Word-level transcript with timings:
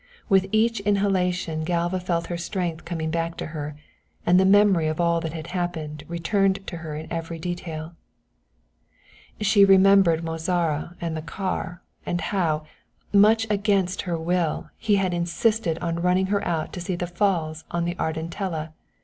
With 0.29 0.47
each 0.51 0.79
inhalation 0.79 1.63
Galva 1.63 1.99
felt 1.99 2.25
her 2.25 2.35
strength 2.39 2.85
coming 2.85 3.11
back 3.11 3.37
to 3.37 3.45
her, 3.53 3.75
and 4.25 4.39
the 4.39 4.45
memory 4.47 4.87
of 4.87 4.99
all 4.99 5.21
that 5.21 5.33
had 5.33 5.51
happened 5.53 6.05
returned 6.07 6.65
to 6.65 6.77
her 6.77 6.95
in 6.95 7.05
every 7.13 7.37
detail. 7.37 7.93
She 9.41 9.63
remembered 9.63 10.23
Mozara 10.23 10.95
and 10.99 11.15
the 11.15 11.21
car, 11.21 11.83
and 12.03 12.19
how, 12.19 12.65
much 13.13 13.45
against 13.51 14.01
her 14.09 14.17
will, 14.17 14.71
he 14.75 14.95
had 14.95 15.13
insisted 15.13 15.77
on 15.83 16.01
running 16.01 16.25
her 16.33 16.43
out 16.47 16.73
to 16.73 16.81
see 16.81 16.95
the 16.95 17.05
Falls 17.05 17.63
on 17.69 17.85
the 17.85 17.93
Ardentella. 17.99 18.73